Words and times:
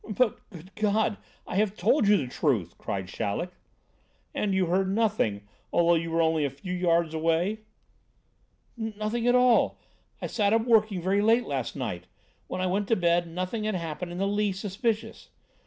"But, 0.17 0.39
good 0.49 0.73
God! 0.73 1.17
I 1.45 1.57
have 1.57 1.77
told 1.77 2.07
you 2.07 2.17
the 2.17 2.25
truth!" 2.25 2.75
cried 2.79 3.07
Chaleck. 3.07 3.51
"And 4.33 4.51
you 4.55 4.65
heard 4.65 4.87
nothing, 4.89 5.47
although 5.71 5.93
you 5.93 6.09
were 6.09 6.23
only 6.23 6.43
a 6.43 6.49
few 6.49 6.73
yards 6.73 7.13
away?" 7.13 7.59
"Nothing 8.75 9.27
at 9.27 9.35
all. 9.35 9.77
I 10.19 10.25
sat 10.25 10.53
up 10.53 10.65
working 10.65 11.03
very 11.03 11.21
late 11.21 11.45
last 11.45 11.75
night. 11.75 12.07
When 12.47 12.61
I 12.61 12.65
went 12.65 12.87
to 12.87 12.95
bed, 12.95 13.27
nothing 13.27 13.65
had 13.65 13.75
happened 13.75 14.11
in 14.11 14.17
the 14.17 14.25
least 14.27 14.59
suspicious. 14.59 15.29